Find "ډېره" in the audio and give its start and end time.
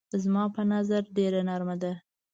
1.17-1.39